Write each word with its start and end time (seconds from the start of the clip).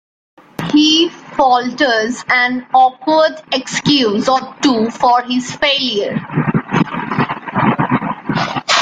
He 0.73 1.09
falters 1.09 2.23
an 2.27 2.65
awkward 2.73 3.39
excuse 3.53 4.27
or 4.27 4.39
two 4.63 4.89
for 4.89 5.21
his 5.21 5.55
failure. 5.55 6.17